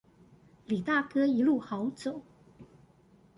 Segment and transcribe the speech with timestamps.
[0.65, 2.23] 李大哥一路好走